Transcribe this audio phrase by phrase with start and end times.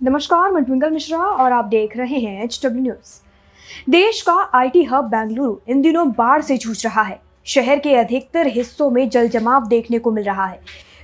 [0.00, 4.82] नमस्कार, मैं ट्विंकल मिश्रा और आप देख रहे हैं एच डब्ल्यू न्यूज़ देश का आईटी
[4.84, 9.28] हब बेंगलुरु इन दिनों बाढ़ से जूझ रहा है। शहर के अधिकतर हिस्सों में जल
[9.28, 10.60] जमाव देखने को मिल रहा है,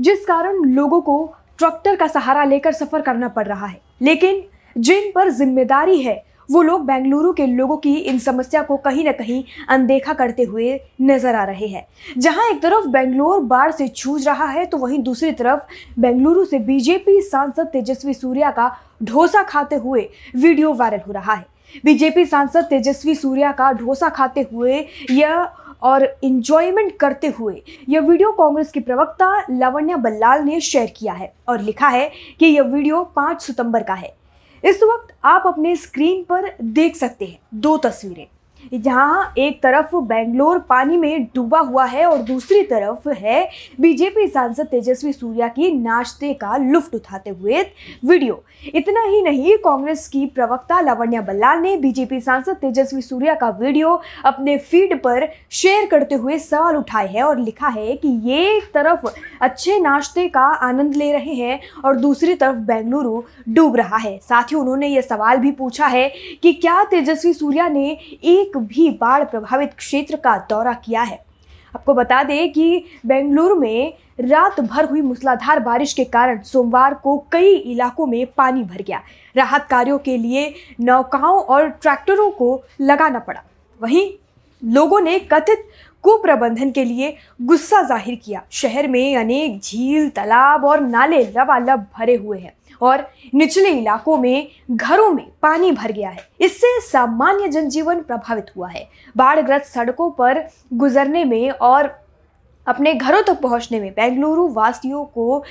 [0.00, 4.42] जिस कारण लोगों को ट्रैक्टर का सहारा लेकर सफ़र करना पड़ रहा है। लेकिन
[4.78, 9.12] जिन पर ज़िम्मेदारी है वो लोग बेंगलुरु के लोगों की इन समस्या को कहीं ना
[9.12, 11.86] कहीं अनदेखा करते हुए नज़र आ रहे हैं।
[12.18, 16.58] जहाँ एक तरफ़ बेंगलोर बाढ़ से जूझ रहा है तो वहीं दूसरी तरफ़ बेंगलुरु से
[16.60, 18.70] बीजेपी सांसद तेजस्वी सूर्या का
[19.02, 21.46] ढोसा खाते हुए वीडियो वायरल हो रहा है।
[21.84, 25.48] बीजेपी सांसद तेजस्वी सूर्या का ढोसा खाते हुए यह
[25.82, 31.32] और इंजॉयमेंट करते हुए यह वीडियो कांग्रेस की प्रवक्ता लावण्या बल्लाल ने शेयर किया है
[31.48, 34.12] और लिखा है कि यह वीडियो 5 सितंबर का है।
[34.64, 38.26] इस वक्त आप अपने स्क्रीन पर देख सकते हैं दो तस्वीरें।
[38.74, 43.48] जहाँ एक तरफ़ बेंगलोर पानी में डूबा हुआ है और दूसरी तरफ़ है
[43.80, 47.62] बीजेपी सांसद तेजस्वी सूर्या की नाश्ते का लुफ्ट उठाते हुए
[48.04, 48.42] वीडियो।
[48.74, 54.00] इतना ही नहीं, कांग्रेस की प्रवक्ता लावण्या बल्लाल ने बीजेपी सांसद तेजस्वी सूर्या का वीडियो
[54.24, 58.70] अपने फ़ीड पर शेयर करते हुए सवाल उठाए हैं और लिखा है कि ये एक
[58.74, 59.06] तरफ़
[59.40, 64.52] अच्छे नाश्ते का आनंद ले रहे हैं और दूसरी तरफ़ बेंगलुरु डूब रहा है। साथ
[64.52, 66.08] ही उन्होंने ये सवाल भी पूछा है
[66.42, 67.88] कि क्या तेजस्वी सूर्या ने
[68.24, 71.18] एक भी बाढ़ प्रभावित क्षेत्र का दौरा किया है।
[71.74, 77.16] आपको बता दें कि बेंगलुरु में रात भर हुई मूसलाधार बारिश के कारण सोमवार को
[77.32, 79.00] कई इलाकों में पानी भर गया।
[79.36, 83.42] राहत कार्यों के लिए नौकाओं और ट्रैक्टरों को लगाना पड़ा।
[83.80, 84.10] वहीं
[84.64, 85.68] लोगों ने कथित
[86.04, 92.14] कुप्रबंधन के लिए गुस्सा ज़ाहिर किया। शहर में अनेक झील, तालाब और नाले लबालब भरे
[92.14, 98.00] हुए हैं और निचले इलाकों में घरों में पानी भर गया है। इससे सामान्य जनजीवन
[98.00, 101.86] प्रभावित हुआ है। बाढ़ग्रस्त सड़कों पर गुजरने में और
[102.70, 105.42] अपने घरों तक पहुँचने में बेंगलुरु वासियों को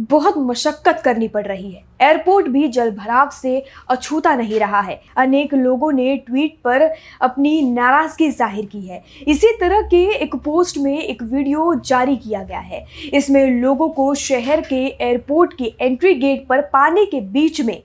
[0.00, 5.00] बहुत मशक्कत करनी पड़ रही है। एयरपोर्ट भी जल भराव से अछूता नहीं रहा है।
[5.16, 6.82] अनेक लोगों ने ट्वीट पर
[7.22, 12.42] अपनी नाराज़गी ज़ाहिर की है। इसी तरह के एक पोस्ट में एक वीडियो जारी किया
[12.42, 12.84] गया है।
[13.14, 17.80] इसमें लोगों को शहर के एयरपोर्ट के एंट्री गेट पर पानी के बीच में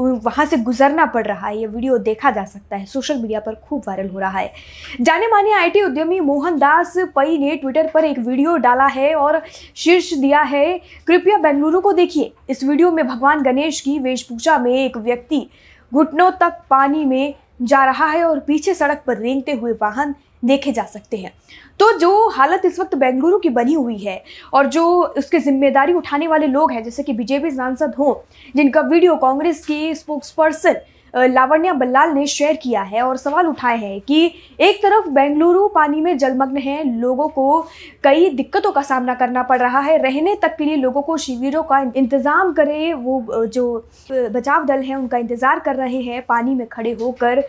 [0.00, 3.54] वहाँ से गुजरना पड़ रहा है, ये वीडियो देखा जा सकता है। सोशल मीडिया पर
[3.60, 4.52] खूब वायरल हो रहा है।
[5.00, 9.40] जाने माने आईटी उद्यमी मोहनदास पई ने ट्विटर पर एक वीडियो डाला है और
[9.76, 14.72] शीर्ष दिया है, कृपया बेंगलुरु को देखिए। इस वीडियो में भगवान गणेश की वेशभूषा में
[14.74, 15.46] एक व्यक्ति
[15.92, 20.72] घुटनों तक पानी में जा रहा है और पीछे सड़क पर रेंगते हुए वाहन देखे
[20.72, 21.32] जा सकते हैं।
[21.80, 24.22] तो जो हालत इस वक्त बेंगलुरु की बनी हुई है
[24.52, 24.84] और जो
[25.18, 28.14] उसके ज़िम्मेदारी उठाने वाले लोग हैं, जैसे कि बीजेपी सांसद हों,
[28.56, 30.76] जिनका वीडियो कांग्रेस की स्पोक्स पर्सन
[31.14, 34.24] लावण्या बल्लाल ने शेयर किया है और सवाल उठाए हैं कि
[34.60, 37.60] एक तरफ़ बेंगलुरु पानी में जलमग्न है, लोगों को
[38.04, 41.62] कई दिक्कतों का सामना करना पड़ रहा है। रहने तक के लिए लोगों को शिविरों
[41.62, 46.66] का इंतज़ाम करे, वो जो बचाव दल हैं, उनका इंतज़ार कर रहे हैं, पानी में
[46.68, 47.44] खड़े होकर।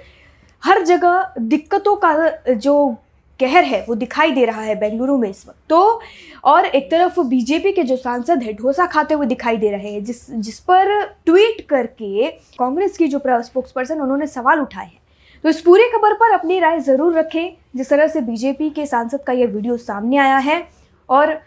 [0.63, 2.13] हर जगह दिक्कतों का,
[2.50, 2.95] जो
[3.41, 6.02] कहर है, वो दिखाई दे रहा है बेंगलुरु में इस वक्त। तो
[6.44, 10.03] और एक तरफ़ बीजेपी के जो सांसद है, ढोसा खाते हुए दिखाई दे रहे हैं,
[10.03, 15.00] जिस जिस पर ट्वीट करके कांग्रेस की जो स्पोक्स पर्सन उन्होंने सवाल उठाए हैं।
[15.44, 19.24] तो इस पूरी खबर पर अपनी राय ज़रूर रखें, जिस तरह से बीजेपी के सांसद
[19.28, 20.68] का यह वीडियो सामने आया है,
[21.09, 21.40] और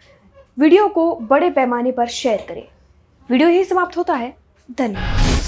[0.59, 2.67] वीडियो को बड़े पैमाने पर शेयर करें।
[3.29, 4.35] वीडियो यही समाप्त होता है।
[4.69, 5.44] धन्यवाद।